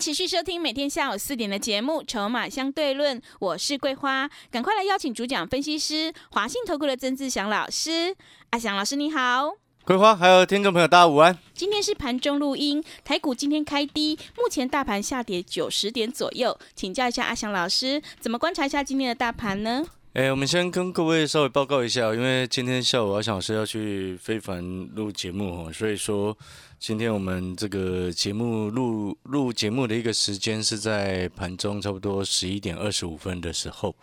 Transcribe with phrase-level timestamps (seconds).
[0.00, 8.16] 持续收听每天下午四点的节目《筹码相对论》，我是桂花，赶快来邀请主讲分析师华信投顾的曾志祥老师。
[8.48, 9.52] 阿祥老师你好，
[9.84, 11.38] 桂花还有听众朋友大家午安。
[11.52, 19.84] 今天是盘中录音，台股今天开低，目前大盘下跌九十点左右，请教一下阿祥老师，怎么观察一下今天的大盘呢？
[20.12, 26.36] 哎，我们先跟各位稍微报告一下，因为今天下午阿祥老师要去非凡录节目哦，所以说。
[26.80, 33.94] 今天我们这个节目录录节目的一个时间是在盘中差不多十一点二十五分的时候。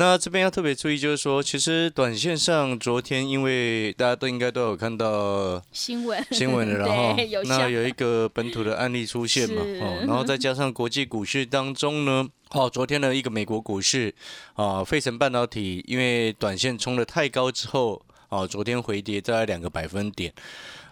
[0.00, 14.14] 那这边要特别注意，就是说，其实短线上昨天因为大家都应该都有看到新闻新闻的， 然后那有一个本土的案例出现嘛，哦，然后再加上国际股市当中呢，哦，昨天的一个美国股市
[14.54, 20.32] 啊，费城半导体因为短线冲的太高之后，哦，昨天回跌在两个百分点。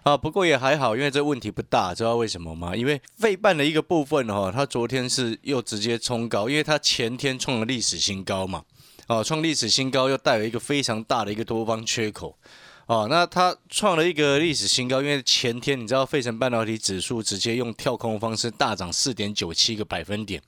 [0.03, 2.75] 啊，不过也还好，因为这问题不大，知道为什么吗？
[2.75, 8.63] 因为费半的一个部分哈，它昨天是又直接冲高，因为它前天冲了历史新高嘛，
[9.09, 12.37] 哦，创历史新高又带有一个非常大的一个多方缺口，
[12.85, 20.39] 哦，那它创了一个历史新高，因为前天你知道费城半导体指数直接用跳空方式大涨四点九七个百分点，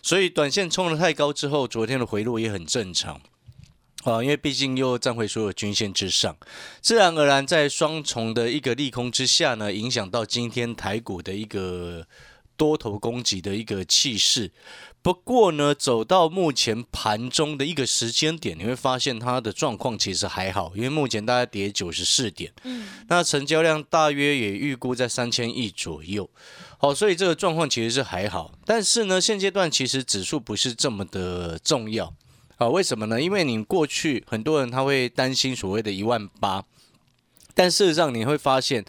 [0.00, 3.20] 所以短线冲的太高之后，昨天的回落也很正常。
[4.04, 6.34] 啊，因为毕竟又站回所有均线之上，
[6.80, 12.06] 自然而然在双重的一个利空之下呢，影响到今天台股的一个
[12.56, 14.50] 多头攻击的一个气势。
[15.02, 26.28] 不过呢，走到目前盘中的一个时间点，你会发现它的状况其实还好，因为目前大概跌九十四点，嗯，那成交量大约也预估在三千亿左右。
[26.76, 32.14] 好，所以这个状况其实是还好，但是呢，现阶段其实指数不是这么的重要。
[32.58, 33.18] 啊，为什么呢？
[33.20, 36.62] 因为你过去很多人他会担心所谓的一万八，
[37.60, 38.82] 但事实上你会发现，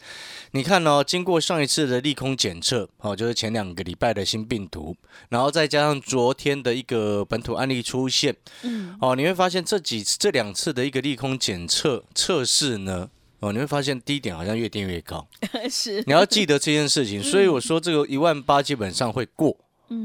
[0.51, 4.95] 你看哦，经过上一次的利空检测，哦，就是前两个礼拜的新病毒，
[5.27, 13.09] 然后再加上昨天的一个本土案例出现，嗯，哦，你会发现这几次这两次的一个利空检测测试呢，
[13.41, 15.27] 哦，你会发现低点好像越垫越高，
[15.69, 19.57] 是，你要记得这件事情，所以我说这个一万八基本上会过。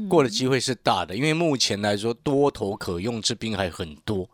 [0.09, 4.29] 过的机会是大的，因为目前来说多头可用之兵还很多，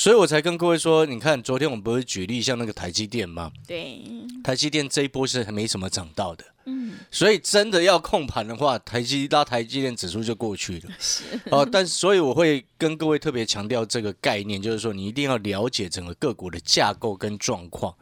[0.00, 3.52] 所以我才跟各位说，你看昨天我们不是举例像那个台积电吗？
[3.66, 4.00] 对，
[4.42, 17.94] 台积电这一波是没什么涨到的，嗯，所以真的要控盘的话，台积拉台积电指数就过去了，是哦，但所以我会跟各位特别强调这个概念，就是说你一定要了解整个个股的架构跟状况。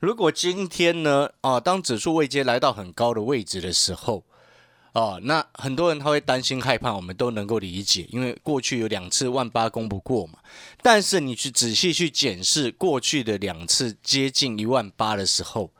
[0.00, 4.24] 如果今天呢，啊，当指数位阶来到很高的位置的时候。
[4.92, 10.38] 哦，那很多人他会担心害怕，我们都能够理解，因为过去有两次万八攻不过嘛。
[10.82, 15.70] 但是你去仔细去检视过去的两次接近一万八的时候，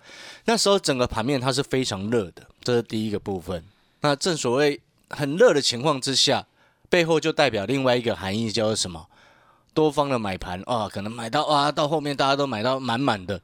[0.46, 3.62] 那时候整个盘面它是非常热的，这是第一个部分。
[4.00, 4.80] 那正所谓
[5.10, 6.46] 很热的情况之下，
[6.88, 9.06] 背后就代表另外一个含义叫做什么？
[9.74, 13.40] 多方的买盘啊，可能买到啊，到后面大家都买到满满的。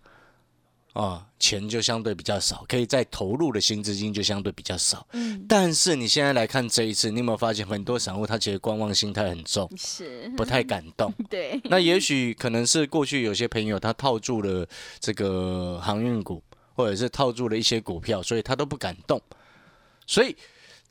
[0.98, 5.06] 啊，钱就相对比较少，可以再投入的新资金就相对比较少。
[5.12, 11.14] 嗯，但是你现在来看这一次，你有没有发现很多散户他其实观望心态很重，是不太敢动。
[11.30, 14.66] 对，那也许可能是过去有些朋友他套住了
[14.98, 16.42] 这个航运股，
[16.74, 19.22] 或者是套住了一些股票，所以他都不敢动。
[20.04, 20.36] 所以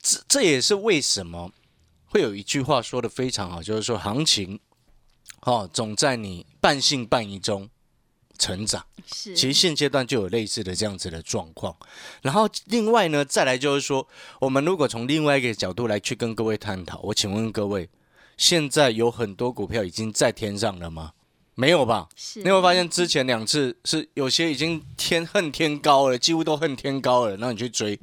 [0.01, 1.51] 这这也是为什么
[2.06, 4.57] 会有一句话说的非常好，就是说行情，
[5.41, 7.69] 哦，总在你半信半疑中。
[8.38, 11.75] 成长是，其实现阶段就有类似的这样子的状况。
[12.22, 14.08] 然后另外呢，再来就是说，
[14.40, 17.90] 我们如果从另外一个角度来去跟各位探讨，我请问各位，
[18.38, 21.14] 现在有很多股票已经在天上了吗？
[21.56, 22.08] 没有吧？
[22.16, 22.44] 是。
[22.44, 28.00] 你会发现之前两次是有些已经天恨天高了，几乎都恨天高了，那你去追。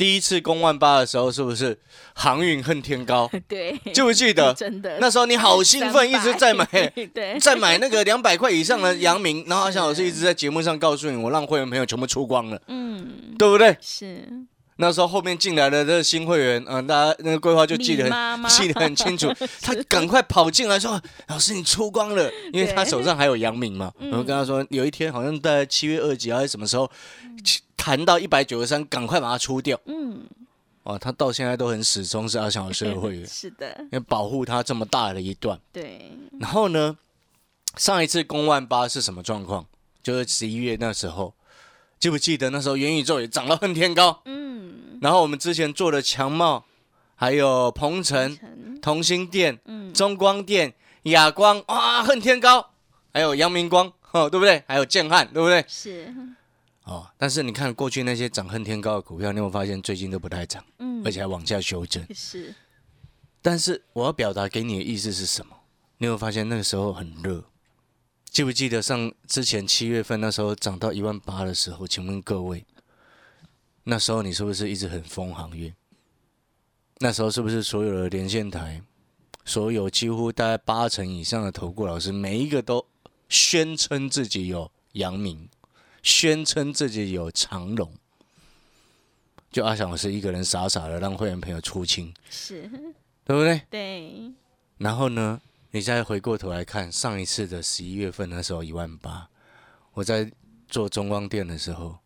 [0.00, 1.78] 第一次攻万八的时候，是不是
[2.14, 3.30] 航运恨天高？
[3.46, 4.52] 对，记不记得？
[4.56, 6.64] 真的，那时候你好兴奋，一直在买，
[7.12, 9.44] 对，在买那个两百块以上的阳明。
[9.46, 13.76] 然后阿翔老师一直在节目上告诉你，我让会员朋友全部出光了，嗯，对不对？
[13.82, 14.26] 是。
[14.80, 19.32] 那时候后面进来的这个新会员，嗯，大家那个规划就记得很记得很清楚。
[19.62, 26.90] 他赶快跑进来说：“老师，你出光了，因为他手上还有阳明嘛。”我跟他说，有一天好像在七月二几还是什么时候。
[27.82, 29.80] 谈到一百九十三，赶快把它出掉。
[29.86, 30.20] 嗯，
[30.82, 35.58] 哦，他到现在都很始终是阿翔老师的会员， 是的，因为保护他这么大的一段。
[35.72, 36.98] 对，然后呢，
[37.78, 39.64] 上一次公万八是什么状况？
[40.02, 41.32] 就是十一月那时候，
[42.00, 44.22] 记不记得那时候元宇宙也涨到恨天高？
[44.24, 46.64] 嗯，然后我们之前做的强茂，
[47.14, 48.38] 还有鹏程、
[48.80, 52.70] 同心电、嗯，中光电、亚光，哇，恨天高，
[53.12, 54.64] 还有阳明光，哦，对不对？
[54.66, 55.62] 还有建汉，对不对？
[55.68, 56.10] 是，
[56.84, 62.02] 哦，但是你看过去那些涨恨天高的股票，你有没有发现最近都不太涨，嗯而，且还往下修正？
[62.14, 62.54] 是，
[63.42, 65.54] 但是我要表达给你的意思是什么？
[65.98, 67.44] 你有没有发现那个时候很热？
[68.30, 71.86] 记不记得上之前七月份那时候涨到一万八的时候？
[71.86, 72.64] 请问各位，
[73.82, 75.74] 那时候你是不是一直很疯航运？
[76.98, 78.80] 那时候是不是所有的连线台，
[79.44, 82.86] 所有几乎大概八成以上的投顾老师，每一个都
[83.28, 85.48] 宣称自己有阳明，
[86.02, 87.92] 宣称自己有长龙，
[89.50, 92.68] 就阿翔老师一个人傻傻的让会员朋友出清，是，
[93.24, 93.60] 对不对？
[93.68, 94.32] 对，
[94.78, 95.40] 然后呢，
[95.72, 99.28] 你再回过头来看上一次的十一月份，那时候一万八，
[99.92, 100.28] 我在
[100.68, 101.96] 做中光电的时候，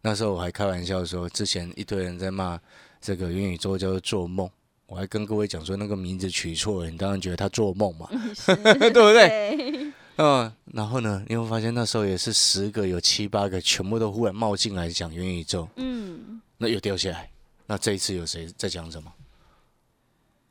[0.00, 2.58] 那时候我还开玩笑说，之前一堆人在骂
[3.00, 4.50] 这个元宇宙叫做做梦，
[4.86, 8.08] 我还跟各位讲说那个名字取错了，你当然觉得他做梦嘛，
[8.46, 9.56] 对不对？
[9.56, 17.30] 对，嗯，然后呢，你会发现那时候也是十个有七八个全部都忽然冒进来讲元宇宙，嗯，那又掉下来，
[17.66, 19.12] 那这一次有谁在讲什么？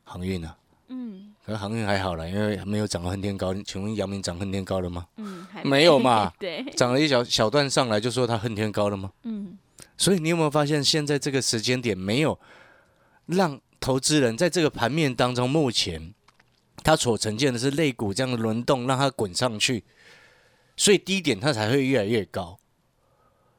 [0.04, 0.56] 航运啊。
[0.88, 3.54] 嗯，可是航运还好了，因为还没有涨到恨天高。
[3.62, 5.06] 请问阳明涨恨天高了吗？
[5.16, 9.12] 嗯，还没有嘛 对，涨了一小小段上来就说它恨天高了吗？
[9.22, 9.56] 嗯，
[9.96, 12.36] 所以你有没有发现，现在这个时间点没有
[13.26, 16.12] 让投资人在这个盘面当中，目前
[16.82, 19.84] 他所呈现的是肋骨这样的轮动，让它滚上去，
[20.76, 22.58] 所以低点它才会越来越高。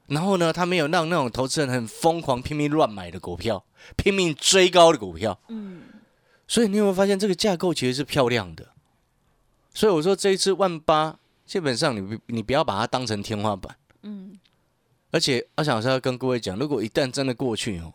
[0.08, 5.82] 然后呢，他没有让那种投资人很疯狂、拼命乱买的股票，拼命追高的股票，嗯，
[6.48, 8.70] 所以你有没有发现这个架构其实是漂亮的？
[9.74, 13.76] 所以我说这一次万八，基本上你不你不要把它当成天花板。
[14.02, 14.40] 嗯，
[15.12, 17.94] 而且阿翔老师要跟各位讲，如果一旦真的过去哦，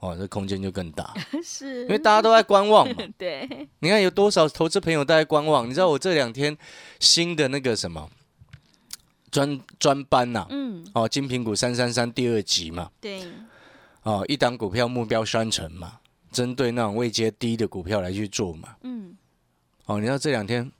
[0.00, 2.96] 哦，这空间就更大， 是，因为大家都在观望嘛。
[3.16, 5.68] 对，你看有多少投资朋友都在观望？
[5.68, 6.56] 你知道我这两天
[6.98, 8.10] 新的那个什么
[9.30, 13.22] 专专班呐、嗯，哦，金苹果三三三第二集嘛，对，
[14.02, 16.00] 哦，一档股票目标三成嘛，
[16.32, 18.76] 针对那种位阶低的股票来去做嘛。
[18.82, 19.16] 嗯，
[19.84, 20.72] 哦，你知道这两天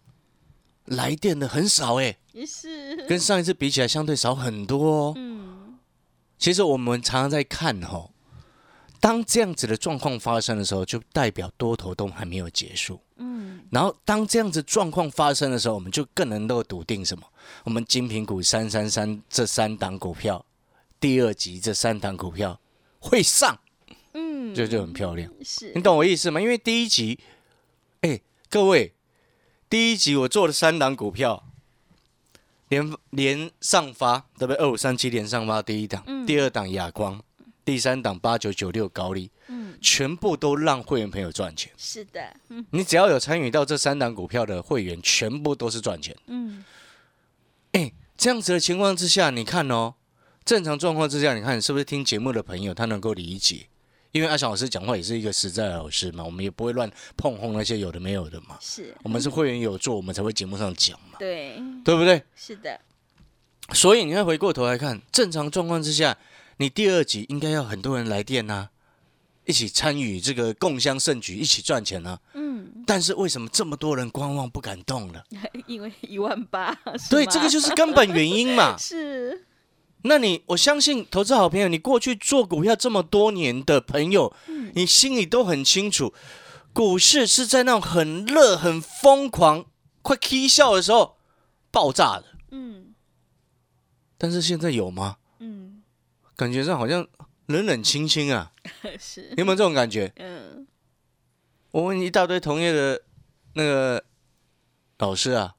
[0.86, 5.12] 来电的很少哎，也是，跟上一次比起来相对少很多哦。
[5.16, 5.78] 嗯，
[6.38, 8.10] 其实我们常常在看哈、
[8.98, 13.00] 当这样子的状况发生的时候，就代表多头都还没有结束。
[13.16, 17.24] 嗯，然后当这样子状况发生的时候，我们就更能够笃定什么？
[17.64, 20.44] 我们金苹股三三三这三档股票，
[20.98, 22.60] 第二级这三档股票
[22.98, 23.58] 会上，
[24.52, 25.32] 嗯，这就很漂亮。
[25.42, 26.40] 是你，懂我意思吗？
[26.40, 27.18] 因为第一集，
[28.02, 28.20] 哎，
[28.50, 28.92] 各位，
[29.68, 31.44] 第一集我做了三档股票，
[32.68, 34.56] 连连上发，对不对？
[34.56, 37.22] 二五三七连上发第一档，嗯第二档亚光，
[37.64, 41.72] 第三档八九九六高利，嗯，全部都让会员朋友赚钱。
[41.76, 46.16] 是的，嗯你只要有参与到这三档股票的会员，全部都是赚钱。
[46.26, 46.64] 嗯，
[47.72, 49.94] 哎，这样子的情况之下，你看哦，
[50.44, 53.68] 正常状况之下，你看是不是听节目的朋友他能够理解？
[54.12, 58.56] 因为阿翔老师讲话也是一个实在的老师嘛，我们也不会乱碰碰那些有的没有的嘛。
[58.60, 62.22] 是，我们是会员有做，我们才会节目上讲嘛，对，对不对？
[62.36, 62.78] 是的，
[63.72, 66.16] 所以你看回过头来看，正常状况之下，
[66.58, 68.68] 你第二集应该要很多人来电呐、
[69.46, 72.20] 一起参与这个共襄盛举，一起赚钱啊。
[72.34, 75.24] 嗯，但是为什么这么多人观望不敢动了？
[75.66, 76.76] 因为一万八，
[77.08, 78.76] 对，这个就是根本原因嘛。
[78.78, 79.46] 是，
[80.04, 84.34] 那你我相信投资好朋友，你过去做股票这么多年的朋友，
[84.74, 86.12] 你心里都很清楚，
[86.72, 89.66] 股市是在那种很热、很疯狂、
[90.02, 91.16] 快 K 笑的时候
[91.70, 92.24] 爆炸的。
[92.50, 92.94] 嗯
[94.18, 95.16] 但是现在有吗？
[95.40, 95.82] 嗯，
[96.36, 97.06] 感觉上好像
[97.46, 98.52] 冷冷清清啊，
[99.00, 100.12] 是你，有没有这种感觉？
[100.16, 100.66] 嗯
[101.72, 103.02] 我问一大堆同业的
[103.54, 104.04] 那个
[104.98, 105.54] 老师啊，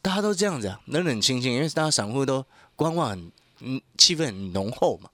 [0.00, 5.10] 大家都这样子啊，冷冷清清，因为大家散户都观望很，嗯，气氛很浓厚嘛。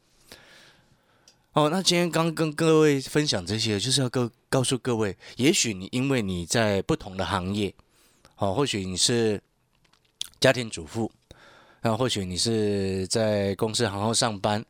[1.53, 7.73] 哦，那今天刚跟各位分享这些，就是要告告诉各位，也许你因为你在不同的行业，
[8.39, 9.41] 哦，或许你是
[10.41, 11.13] 家庭主妇，
[11.83, 14.65] 那或许你是在公司行号上班，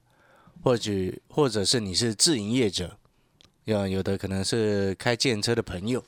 [0.63, 2.95] 或许或者是你是自营业者，
[3.65, 6.05] 有有的可能是开建车的朋友，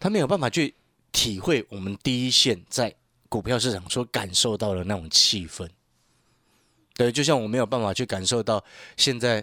[0.00, 0.74] 他没有办法去
[1.12, 2.92] 体会我们第一线在
[3.28, 5.68] 股票市场所感受到的那种气氛。
[6.98, 8.62] 对，就像我没有办法去感受到
[8.96, 9.42] 现在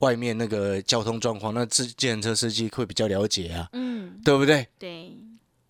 [0.00, 4.68] 外面那个交通状况，那自自行车司机会比较了解啊，嗯，对不对？
[4.78, 5.10] 对，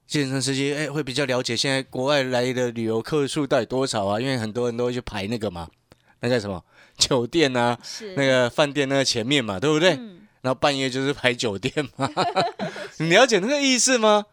[0.08, 4.20] 计程车司机哎会比较了解现在国外来的旅游客数到底多少啊？
[4.20, 5.70] 因为很多人都会去排那个嘛，
[6.18, 6.62] 那叫什么
[6.98, 9.94] 酒店啊，是那个饭店那个前面嘛，对不对？
[9.94, 12.10] 嗯然后半夜就是排酒店嘛，
[12.98, 14.26] 你了解那个意思吗？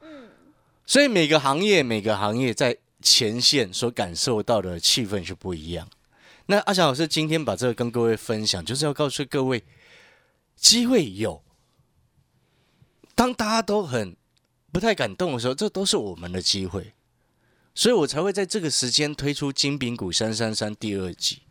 [0.85, 5.87] 所以每个行业每个行业在前线所感受到的气氛是不一样。
[6.51, 9.63] 那阿翔老师今天把这个跟各位分享，就是要告诉各位，
[10.57, 11.41] 机会有，
[13.15, 14.17] 当大家都很
[14.69, 16.93] 不太敢动的时候，这都是我们的机会，
[17.73, 21.43] 所以我才会在这个时间推出金饼股三三三第二季。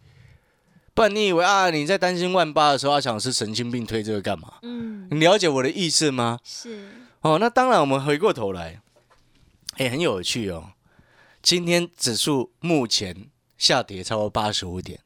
[0.93, 4.59] 不然你以为啊你在担心万八的时候，阿翔老师神经病推这个干嘛？
[4.61, 6.39] 嗯，你了解我的意思吗？
[6.45, 6.91] 是，
[7.23, 8.83] 哦，那当然，我们回过头来，
[9.79, 10.75] 哎、很有趣哦。
[11.41, 13.30] 今天指数目前
[13.61, 14.99] 下跌超过八十五点，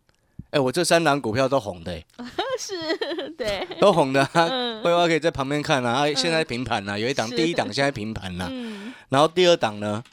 [0.50, 2.04] 哎、我这三档股票都红的、哎
[2.56, 4.30] 是，对，都红的、啊。
[4.34, 4.80] 嗯。
[4.80, 8.94] 桂花可以在旁边看啊，啊，现在平盘了、有一档第一档现在平盘了、嗯。
[9.08, 10.04] 然后第二档呢，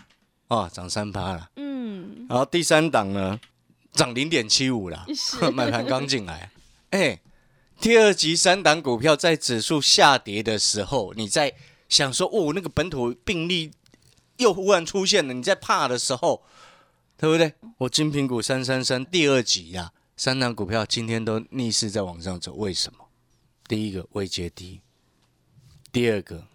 [0.48, 3.40] 哦，涨三趴了，嗯，然后第三档呢，
[3.94, 5.50] 涨零点七五了， 是。
[5.54, 6.50] 买盘刚进来，
[6.90, 7.20] 哎、
[7.80, 11.54] 第二集三档股票在指数下跌的时候，你在
[11.88, 13.70] 想说，哦，那个本土病例
[14.38, 16.42] 又忽然出现了，你在怕的时候，
[17.22, 17.54] 对不对？
[17.78, 23.08] 我金苹果三三三第二集呀、三档股票今天都逆势在往上走，为什么？
[23.68, 24.82] 第一个未接低，
[25.92, 26.48] 第二个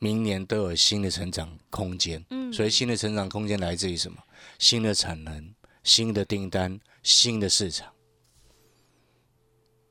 [0.00, 4.18] 明年都有新的成长空间，嗯所以新的成长空间来自于什么？
[4.58, 5.54] 新的产能、
[5.84, 7.92] 新的订单、新的市场。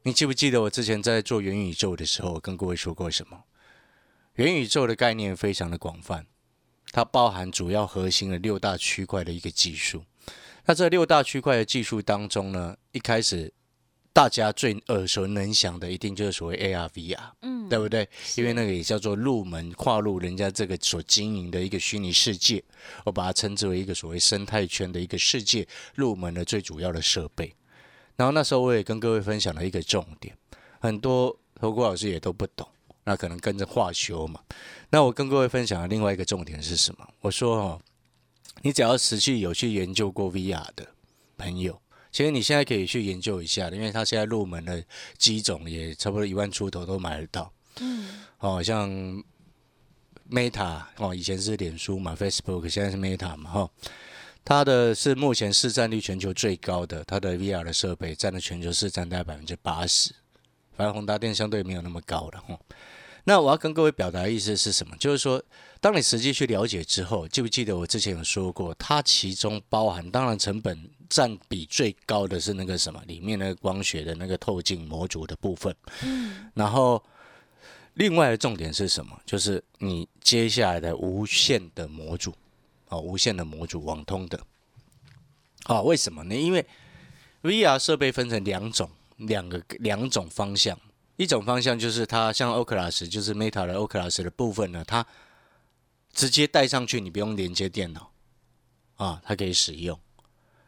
[0.04, 3.46] 你记不记得我之前在做元宇宙的时候，我跟各位说过什么？
[4.34, 6.28] 元宇宙的概念非常的广泛，
[6.92, 10.04] 它包含主要核心的六大区块的一个技术。
[10.66, 13.54] 那这六大区块的技术当中呢，一开始
[14.12, 18.10] 大家最耳熟能详的，一定就是所谓 AR、VR，嗯，对不对？
[18.36, 22.64] 因为那个也叫做入门跨入人家这个所经营的一个虚拟世界，
[23.06, 27.54] 我把它称之为一个所谓生态圈的一个世界入门的最主要的设备。
[28.16, 30.36] 然后那时候我也跟各位分享了一个重点，
[30.80, 32.68] 很多投顾老师也都不懂，
[33.08, 34.42] 那可能跟着化修嘛。
[34.90, 37.08] 那我跟各位分享的另外一个重点是什么？
[37.22, 37.82] 我说哦，
[38.62, 40.86] 你只要持续有去研究过 VR 的
[41.38, 44.84] 朋友，其实你现在可以去研究一下的，因为他现在入门的
[45.18, 47.52] 机种也差不多一万出头都买得到。
[47.80, 48.90] 嗯，哦，像
[50.30, 53.70] Meta 哦，以前是脸书嘛，Facebook 现在是 Meta 嘛，哈、
[54.44, 60.14] 它的是目前市占率全球最高的，它的 VR 的设备占了全球市占大概百分之八十，
[60.76, 62.60] 反正宏达电相对没有那么高了，哈、
[63.28, 64.96] 那我要跟各位表达的意思是什么？
[64.96, 65.44] 就是说，
[65.82, 77.04] 当你实际去了解之后，记不记得我之前有说过，它其中包含，当然成本占比最高的是那个什么，里面那个光学的那个透镜模组的部分，嗯，然后
[77.96, 79.20] 另外的重点是什么？
[79.26, 82.34] 就是你接下来的无线的模组，
[82.88, 84.40] 哦，无线的模组网通的，
[85.64, 86.34] 啊、为什么呢？
[86.34, 86.66] 因为
[87.44, 90.80] VR 设备分成两种，两个两种方向，
[91.18, 95.06] 一种方向就是它像 Oculus，就是 Meta 的 Oculus 的部分呢，它
[96.14, 98.12] 直接带上去，你不用连接电脑，
[98.96, 100.00] 啊，它可以使用。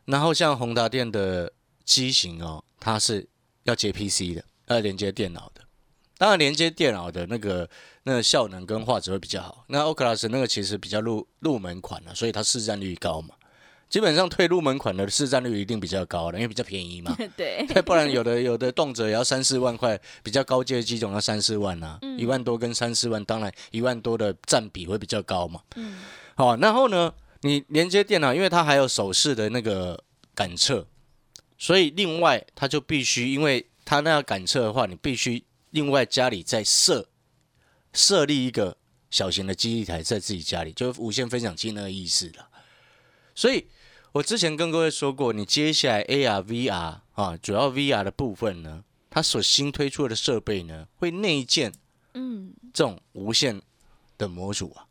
[0.06, 1.54] 然后像宏达电的
[1.86, 3.28] 机型哦，它是
[3.64, 5.62] 要接 PC 的，要连接电脑的。
[6.18, 7.70] 当然，连接电脑的那个
[8.04, 9.64] 那个效能跟画质会比较好。
[9.68, 13.36] 那 Oculus 那个其实比较入入门款了、所以它市占率高嘛。
[13.90, 17.16] 基本上退入门款的市占率一定比较高的，因为比较便宜嘛。
[17.36, 25.62] 对，对，不然有的有的动辄也要三四万块，比较高阶的机种要三四万啊，一、万多跟三四万，当然一万多的占比会比较高嘛。
[25.76, 25.98] 嗯，
[26.36, 30.04] 好，然后呢，你连接电脑，因为它还有手势的那个
[30.36, 30.86] 感测，
[31.58, 37.08] 所以另外它就必须，因为它那要感测的话，你必须另外家里再设
[37.94, 38.78] 设立一个
[39.10, 42.48] 小型的基地台在自己家里，就是无线分享机那个意思了。
[43.34, 43.66] 所以
[44.14, 51.72] 我之前跟各位说过，你接下来 AR、VR 啊，主要 VR 的部分呢，它所新推出的设备呢，会内建
[52.16, 53.62] 嗯，这种无线
[54.18, 54.88] 的模组啊。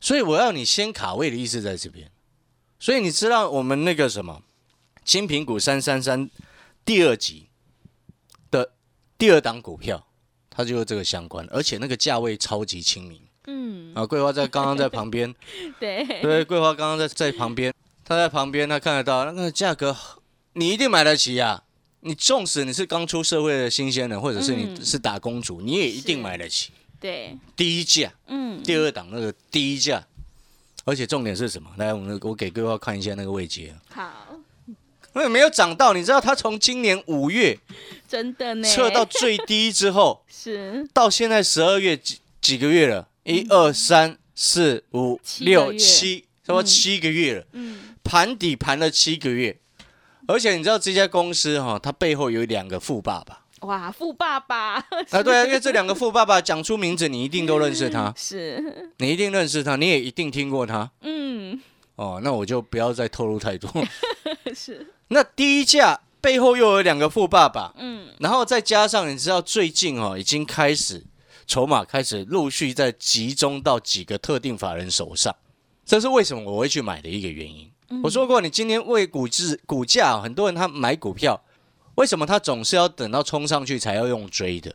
[0.00, 2.10] 所以我要你先卡位的意思在这边。
[2.78, 4.42] 所以你知道我们那个什么
[5.04, 6.30] 金苹果三三三
[6.84, 7.48] 第二集
[8.50, 8.72] 的
[9.18, 10.06] 第二档股票，
[10.48, 14.06] 它就是这个相关，而且那个价位超级亲民嗯，啊。
[14.06, 15.34] 桂花在刚刚在旁边，
[15.80, 17.74] 对，对，桂花刚刚在在旁边，
[18.10, 19.96] 他在旁边，他看得到那个价格，
[20.54, 21.62] 你一定买得起啊！
[22.00, 26.72] 你纵使你是刚出社会的新鲜人，或者是你嗯是打工族，你也一定是买得起。
[26.98, 30.04] 对，低价，嗯，第二档那个低价，
[30.84, 31.70] 而且重点是什么？
[31.76, 34.10] 来，我们我给各位看一下那个位阶，好，
[35.12, 37.56] 那没有涨到，你知道它从今年五月
[38.08, 40.84] 真的呢，测到最低之后， 是。
[40.92, 43.06] 到现在十二月几几个月了？
[43.22, 46.66] 一二三四五六七，差不多嗯。
[46.66, 49.56] 七个月了，嗯，盘底盘了七个月。
[50.26, 54.74] 而且你知道这家公司哈、它背后有两个富爸爸哇，富爸爸
[55.10, 61.60] 啊，对啊，因为这两个富爸爸 讲出名字，你一定都认识他，是，你一定认识他，你也一定听过他嗯，
[61.94, 62.20] 哦。
[62.24, 63.70] 那我就不要再透露太多。
[64.54, 71.04] 是，那低价背后又有两个富爸爸，嗯，然后再加上你知道最近哦，已经开始
[71.46, 75.34] 筹码开始陆续在集中到几个特定法人手上，
[75.84, 77.70] 这是为什么我会去买的一个原因。
[78.02, 81.42] 我说过，你今天为股市股价，很多人他买股票，
[81.96, 84.74] 为什么他总是要等到冲上去才要用追的？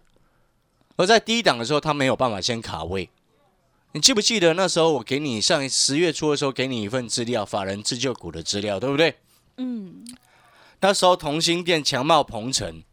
[0.98, 3.10] 而在低档的时候，他没有办法先卡位。
[3.94, 9.16] 你记不记得那时候我给你上十月初的时候给你一份资料，法人自救股的资料，对不对？
[9.58, 10.06] 嗯，
[10.82, 12.84] 那时候同心店强茂鹏程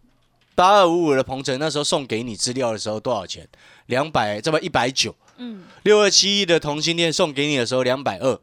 [0.55, 3.49] 八二五五的鹏程，那时候送给你资料的时候多少钱？
[3.87, 5.13] 两百，这么一百九。
[5.39, 8.41] 嗯，六二七一的同心店送给你的时候两百二。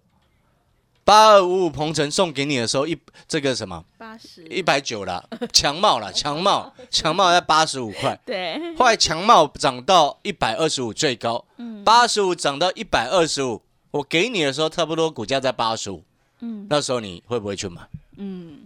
[1.10, 2.96] 八二五五鹏程送给你的时候一
[3.28, 3.84] 这个什么？
[3.98, 6.72] 八十，一百九了，强茂了，强茂。
[6.92, 11.84] 强茂在八十五块，对，后来强茂涨到一百二十五最高，嗯。
[11.84, 16.04] 八十五涨到一百二十五，我给你的时候差不多股价在八十五，
[16.42, 16.68] 嗯。
[16.70, 17.82] 那时候你会不会去买？
[18.18, 18.60] 嗯，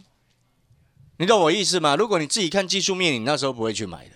[1.19, 1.95] 你懂我意思吗？
[1.95, 4.11] 如果你自己看技术面，你那时候不会去买的。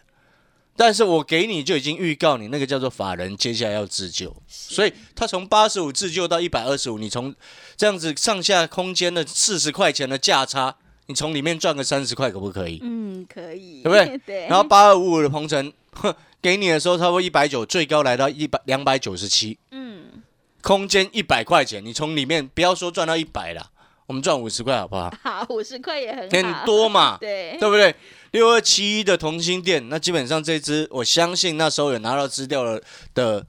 [0.77, 7.33] 但是我给你就已经预告你那个叫做法人接下来要自救，所以他从八十五自救到一百二十五，你从
[7.75, 10.75] 这样子上下空间的四十块钱的价差，
[11.07, 12.79] 你从里面赚个三十块可不可以？
[12.83, 14.17] 嗯，可以，对不对？
[14.23, 20.21] 对，然后八二五五的鹏程，哼 给你的时候差不多一百九，最高来到一百两百九十七，嗯，
[20.61, 23.71] 空间一百块钱，你从里面不要说赚到一百了，
[24.05, 25.11] 我们赚五十块好不好？
[25.23, 27.95] 好，五十块也很很好，多嘛，对，对不对？
[28.31, 33.45] 六二七一的同心店，那基本上这支，我相信那时候有拿到资料的的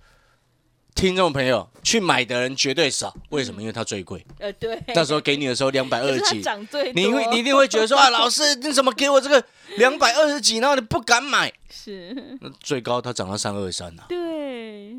[0.95, 3.15] 听众朋友去买的人绝对少。
[3.31, 3.61] 为什么？
[3.61, 4.25] 因为它最贵。
[4.39, 9.43] 呃，对，那时候给你的时候 两百二十几，涨最，你会你一定会觉得说啊， 老师你怎么给我这个
[9.77, 11.53] 两百二十几，然后你不敢买？
[11.71, 14.95] 是，那最高它涨到三二三啊，对，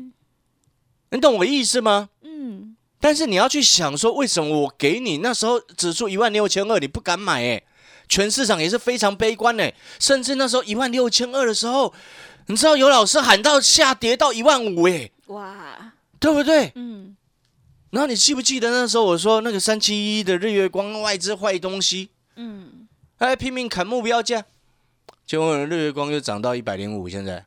[1.10, 2.08] 你懂我意思吗？
[2.22, 7.42] 嗯，但是你要去想说，为什么我给你那时候指数一万六千二，你不敢买？
[7.42, 7.62] 哎，
[8.10, 11.94] 全市场也是非常悲观哎，甚至那时候一万六千二的时候，
[12.46, 16.72] 你知道有老师喊到下跌到一万五哎，哇，对不对？
[16.74, 17.16] 嗯，
[17.90, 24.44] 然后你记不记得那时候我说那个三七一的日月光外资坏东西，嗯，哎拼命砍目标价，
[25.24, 27.46] 结果日月光又涨到一百零五，现在。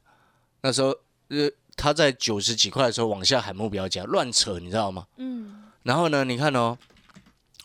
[0.61, 0.95] 那时候
[1.27, 5.05] 呃他在九十几块的时候往下喊目标价，乱扯你知道吗？
[5.17, 6.77] 嗯，然后呢，你看哦，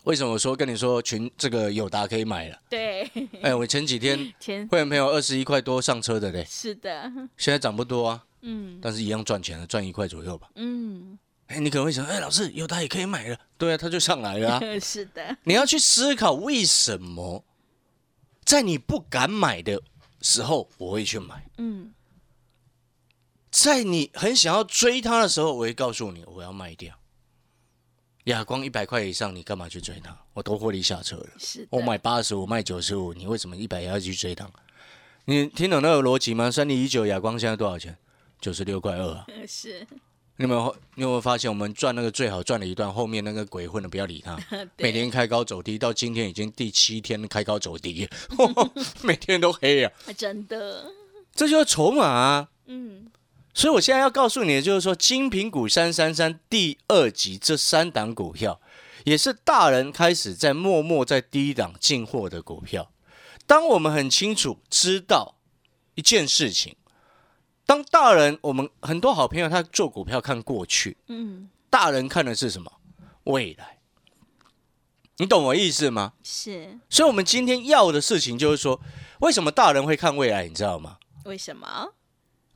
[0.03, 2.59] 为什么我说跟你说群这个友达可以买了？
[2.69, 3.09] 对，
[3.41, 8.79] 哎，我前几天 前会员朋友二十一块多上车的嘞，是的，现在涨不多啊，嗯。
[8.81, 10.49] 但是一样赚钱了，赚一块左右吧。
[10.55, 14.59] 嗯，哎，你可能会想，哎，老师友达也可以买了，对啊，他就上来了啊。
[14.79, 17.43] 是的，你要去思考为什么
[18.43, 19.81] 在你不敢买的
[20.21, 21.93] 时候我会去买，嗯。
[23.51, 26.98] 在你很想要追它的时候，我会告诉你我要卖掉。
[28.29, 30.15] 亚光一百块以上，你干嘛去追它？
[30.33, 31.27] 我都获利下车了。
[31.37, 34.47] 是，我买八十五，卖九十五，你为什么一百要去追它？
[35.25, 36.49] 你听懂那个逻辑吗？
[36.49, 37.97] 三零一九哑光现在多少钱？
[38.39, 39.25] 九十六块二啊！
[39.27, 39.85] 呃 是，
[40.37, 44.37] 你有没有你有没有发现，我们赚那个最好赚了一段，后面那个鬼混的不要理他，
[44.77, 48.07] 每，天开高走低，到今天已经第七天开高走低，
[49.03, 49.91] 每天都黑啊！
[50.15, 50.89] 真的，
[51.33, 52.49] 这就是筹码啊！
[52.67, 53.07] 嗯
[53.53, 58.61] 所以我现在要告诉你的就是说，精品股三三三第二集这三档股票，
[59.03, 62.91] 也是大人开始在默默在低档进货的股票。
[63.45, 65.35] 当我们很清楚知道
[65.95, 66.75] 一件事情，
[67.65, 72.71] 当大人我们很多好朋友他做股票看过去，嗯，大人看的是什么？
[73.23, 73.79] 未来。
[75.17, 76.13] 你懂我意思吗？
[76.23, 78.79] 是所以，我们今天要的事情就是说，
[79.19, 80.47] 为什么大人会看未来？
[80.47, 80.97] 你知道吗？
[81.25, 81.93] 为什么？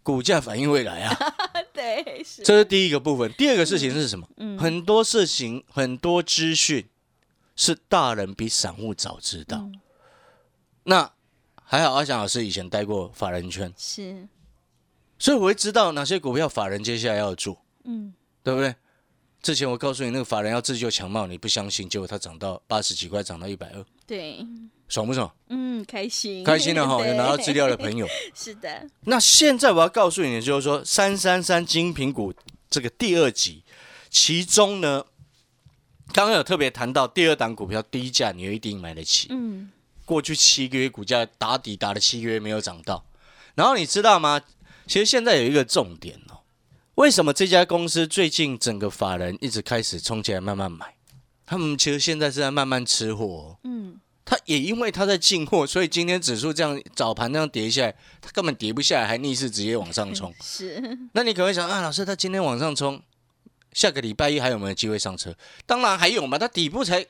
[0.04, 1.18] 股价反映未来啊。
[1.74, 3.34] 对，是，这是第一个部分。
[3.34, 4.28] 第二个事情是什么？
[4.38, 6.88] 嗯很多事情、很多资讯
[7.56, 9.58] 是大人比散户早知道。
[9.58, 9.80] 嗯
[10.86, 11.10] 那
[11.63, 14.28] 还好，阿翔老师以前待过法人圈，是，
[15.18, 18.13] 所以我会知道哪些股票法人接下来要做，嗯
[18.44, 18.76] 对不对？
[19.42, 24.46] 之前我告诉你，那个法人要自救强茂，你不相信，结果它涨到八十几块，涨到一百二，对，
[24.88, 25.34] 爽不爽？
[25.50, 27.06] 嗯，开心，开心的哈！
[27.06, 28.08] 有拿到资料的朋友。
[28.36, 32.34] 是的，那现在我要告诉你的就是说，三三三精品股
[32.70, 33.63] 这个第二集，
[34.10, 35.06] 其中呢，
[36.12, 39.28] 刚刚有特别谈到第二档股票低价，你一定买得起。
[39.32, 39.72] 嗯
[40.06, 43.06] 过去七个月股价打底打了七个月没有涨到。
[43.56, 44.42] 然后你知道吗？
[44.86, 46.44] 其实现在有一个重点哦，
[46.96, 50.93] 为什么这家公司最近整个法人一直开始冲起来慢慢买？
[51.54, 53.56] 他们其实现在是在慢慢吃货。
[53.63, 60.34] 嗯，他也因为他在进货，所以今天指数这样早盘这样跌下来，他根本跌不下来，还逆势直接往上冲。
[60.42, 60.82] 是。
[61.13, 63.00] 那你可能会想啊，老师，他今天往上冲，
[63.72, 65.36] 下个礼拜一还有没有机会上车？
[65.68, 67.06] 当然还有嘛，他底部才。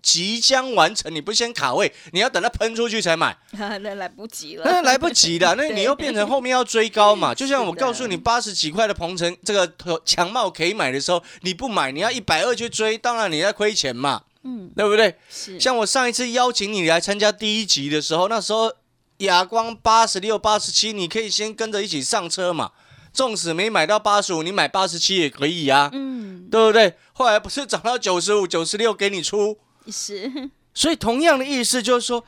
[0.00, 4.62] 即将完成，你不先卡位，你要等它喷出去才买，那 来不及了。
[4.64, 7.34] 那 来不及了， 那你又变成后面要追高嘛？
[7.34, 9.72] 就像我告诉你，八十几块的鹏程这个
[10.04, 15.14] 强帽可以买的时候，你不买，你要一百二去追，当然你在亏钱嘛，嗯，对不对？
[15.30, 15.60] 是。
[15.60, 18.72] 像我上一次邀请你来参加第一集的时候，那时候
[19.18, 22.72] 哑光八十六、八十七，你可以先跟着一起上车嘛。
[23.12, 26.94] 纵使没买到八十五，你买八十七也可以啊，嗯，对不对？
[27.12, 29.58] 后来不是涨到九十五、九十六给你出？
[29.90, 32.24] 是，所以同样的意思就是说，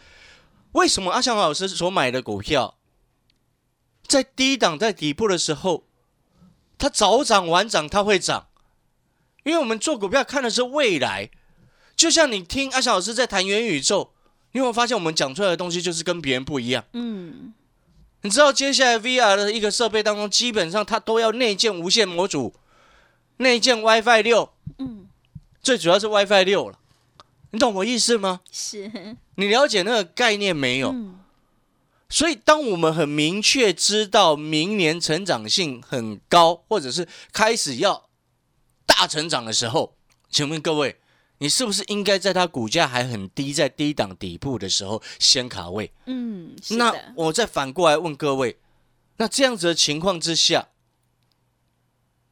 [0.73, 2.77] 为什么阿翔老师所买的股票，
[4.07, 5.85] 在低档在底部的时候，
[6.79, 8.49] 它早涨晚涨它会涨，
[9.45, 11.31] 因为我们做股票看的是未来。
[11.97, 14.13] 就像你听阿翔老师在谈元宇宙，
[14.53, 16.85] 你有没有发现我们讲出来的东西就是跟别人不一样？
[16.93, 17.55] 嗯，
[18.23, 22.53] 你知道接下来 VR 的一个设备当中，基本上它都要内建无线模组，
[23.37, 25.07] 内建 WiFi 六，嗯，
[25.63, 26.79] 最主要是 WiFi 六了。
[27.55, 28.41] 你懂我意思吗？
[28.51, 30.93] 是你了解那个概念没有？
[32.09, 38.11] 所以，当我们很明确知道明年成长性很高，或者是开始要
[38.85, 39.97] 大成长的时候，
[40.29, 40.97] 请问各位，
[41.39, 45.93] 你是不是应该在它股价还很低、在低档底部的时候先卡位？
[46.07, 48.59] 嗯，那我再反过来问各位，
[49.19, 50.71] 那这样子的情况之下，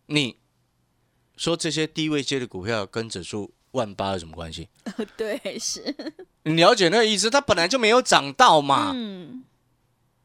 [0.07, 0.39] 你
[1.37, 3.55] 说这些低位接的股票跟指数？
[3.73, 4.69] 万八有什么关系？
[5.17, 5.95] 对，是
[6.45, 7.29] 你了解那个意思？
[7.29, 8.93] 它本来就没有涨到嘛。
[8.95, 9.45] 嗯，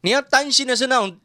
[0.02, 1.20] 你要担心的是那种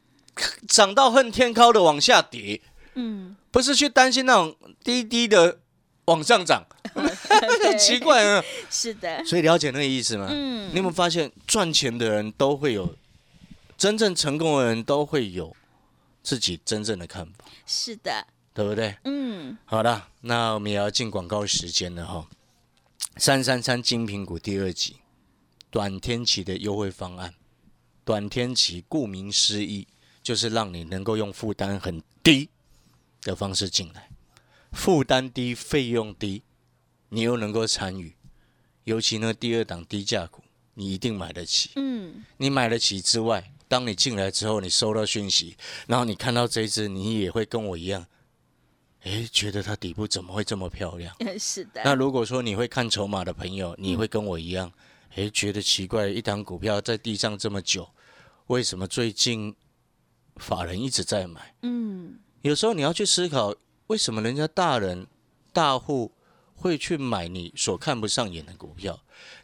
[0.67, 2.61] 涨到恨天高的往下跌。
[2.95, 5.59] 嗯，不是去担心那种低低的
[6.05, 6.63] 往上涨。
[7.79, 8.43] 奇怪啊。
[8.69, 9.23] 是的。
[9.25, 10.27] 所以了解那个意思吗？
[10.29, 10.69] 嗯。
[10.71, 12.95] 你有没有发现，赚钱的人都会有，
[13.77, 15.55] 真正成功的人都会有
[16.21, 17.45] 自己真正的看法。
[17.65, 18.27] 是的。
[18.53, 18.95] 对不对？
[19.05, 22.29] 嗯，好的，那我们也要进广告时间了哈。
[23.17, 24.97] 三三三精品股第二集，
[25.69, 27.33] 短天期的优惠方案。
[28.05, 29.87] 短天期顾名思义，
[30.21, 32.49] 就是让你能够用负担很低
[33.21, 34.09] 的方式进来，
[34.71, 36.43] 负担低，费用低，
[37.09, 38.15] 你又能够参与。
[38.83, 41.71] 尤其呢，第二档低价股，你一定买得起。
[41.77, 45.55] 嗯，你买得起之外，当你进来之后，你收到讯息，
[45.87, 48.05] 然后你看到这只，你也会跟我一样。
[49.03, 51.13] 哎，觉得它底部怎么会这么漂亮？
[51.37, 51.81] 是的。
[51.83, 54.71] 那如果说你会看筹码的朋友，你会跟我一样，
[55.15, 57.89] 哎，觉得奇怪，一档股票在地上这么久，
[58.47, 59.53] 为什么最近
[60.37, 61.53] 法人一直在买？
[61.63, 63.53] 嗯，有时候你要去思考，
[63.87, 65.05] 为什么人家大人
[65.51, 66.11] 大户
[66.63, 68.97] 会去买你所看不上眼的股票？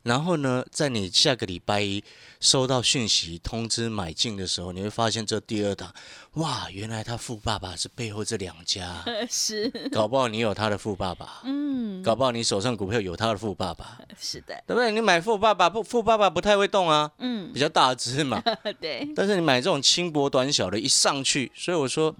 [0.03, 2.01] 然后呢，在你下个礼拜一
[2.39, 5.93] 收到讯息通知买进的时候，你会发现这第二档，
[6.35, 14.89] 哇，原来他富爸爸是背后这两家， 是，搞不好你有他的富爸爸，嗯，搞不好你手上股票有他的富爸爸，是的，对不对？
[14.91, 18.41] 你买富爸爸不，富爸爸不太会动啊，嗯，比较大只嘛，
[18.79, 22.15] 对，但是你买这种轻薄短小的，一上去，所以我说，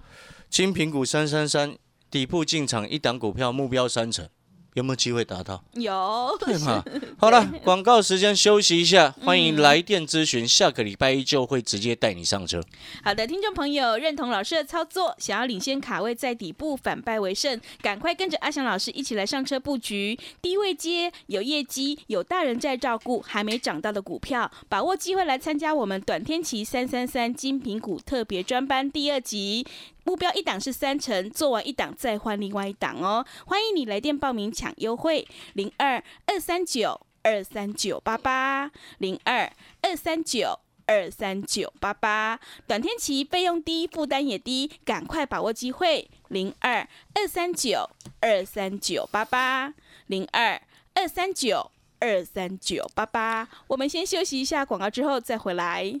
[0.50, 1.74] 金苹股三三三
[2.10, 4.28] 底部进场一档股票，目标三成。
[4.74, 5.62] 有没有机会达到？
[5.72, 6.84] 有，对吗？
[7.18, 12.62] 好了，广告时间休息一下，欢迎来电咨询，下个礼拜一就会直接带你上车。
[13.02, 29.66] 好的，听众朋友，认同老师的操作，想要领先卡位在底部，反败为胜，赶快跟着阿翔老师一起来上车布局低位接，有业绩、有大人在照顾，还没涨到的股票，把握机会来参加我们短天期三三三精品股特别专班第二集。
[30.04, 33.24] 目标一档是三成，做完一档再换另外一档哦。
[33.46, 42.40] 欢迎你来电报名抢优惠，零二二三九二三九八八，零二二三九二三九八八。
[42.66, 49.74] 短天期费用低，负担也低，赶快把握机会，零二二三九二三九八八，
[50.06, 50.60] 零二
[50.94, 53.48] 二三九二三九八八。
[53.68, 56.00] 我们先休息一下广告，之后再回来。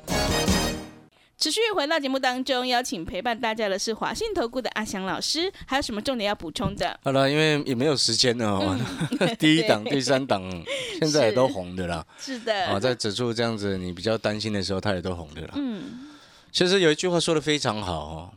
[1.41, 6.99] 持续回到节目当中，邀请陪伴大家的是华信投顾的阿翔老师，还有什么重点要补充的？
[7.03, 8.79] 好了，因为也没有时间了哦。
[9.39, 10.43] 第一档、第三档
[11.01, 12.05] 现在也都红的啦。
[12.21, 12.67] 是的。
[12.67, 15.53] 啊，在指数这样子，你比较担心的时候，它也都红的啦。
[15.55, 16.09] 嗯。
[16.51, 18.33] 其实有一句话说的非常好哦，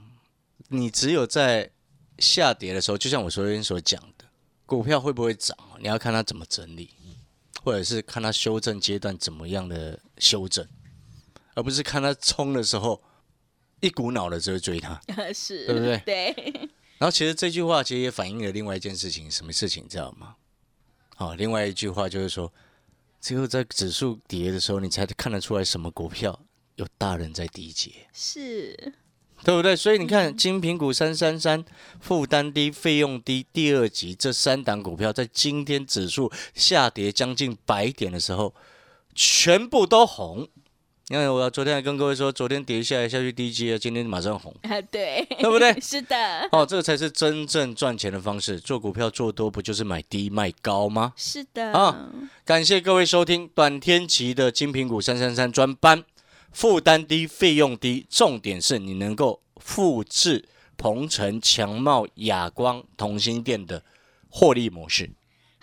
[0.69, 1.69] 你只有在
[2.21, 4.25] 下跌的时候，就像我昨天所讲的，
[4.65, 6.89] 股票会不会涨，你要看它怎么整理，
[7.63, 10.67] 或者是看它修正阶段怎么样的修正。
[11.55, 13.03] 而不是看他冲的时候，
[13.81, 15.01] 一股脑的就追他，
[15.33, 15.99] 是，对不对？
[16.05, 16.71] 对。
[16.99, 20.37] 然后其实这句话其实也反映了另外一件事情，什么事情知道吗？
[21.17, 22.53] 好，另外一句话就是说，
[23.21, 26.41] 只有在指数跌的时候，你才看得出来什么股票
[26.77, 28.75] 有大人在低接，是，
[29.45, 29.77] 对不对？
[29.77, 31.65] 所以你看，金苹果三三三，
[32.01, 38.55] 负担低，费用低，第二级这三档股票，在今天指数下跌将近百点的时候，
[39.15, 40.49] 全部都红。
[41.09, 45.73] 因为我昨天还跟各位说，昨天跌下来下去低阶啊，今天马上红啊， 对，对不对？
[45.79, 48.59] 是的，哦，这个才是真正赚钱的方式。
[48.59, 51.13] 做股票做多不就是买低卖高吗？
[51.15, 52.09] 是的啊，
[52.47, 56.03] 感谢各位收听短天期的金苹果三三三专班，
[56.53, 60.47] 负担低，费用低，重点是你能够复制
[60.79, 63.83] 鹏程、强茂、亚光、同心店的
[64.31, 65.11] 获利模式。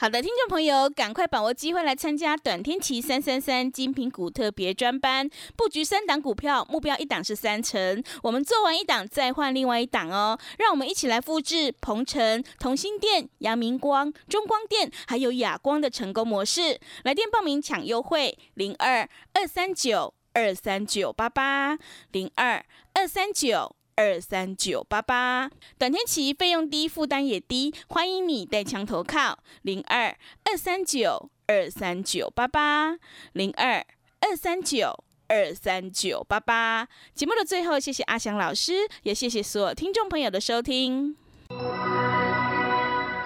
[0.01, 10.35] 好的，听众朋友，赶快把握机会来参加短天期三三三精品股特别专班，布局三档股票，目标一档是三成，我们做完一档再换另外一档哦。
[10.57, 16.79] 让我们一起来复制鹏程、同心店、阳明光、中光电还有亚光的成功模式。
[17.03, 21.77] 来电报名抢优惠，零二二三九二三九八八
[22.11, 23.75] 零二二三九。
[24.01, 32.97] 二三九八八，短天期费用低，负担也低，欢迎你带枪投靠零二二三九二三九八八
[33.33, 33.85] 零二
[34.21, 36.87] 二三九二三九八八。
[37.13, 41.15] 节目的最后，谢谢阿翔老师，也谢谢所有听众朋友的收听。